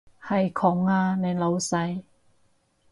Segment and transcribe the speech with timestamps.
[0.19, 2.01] 係窮啊，你老闆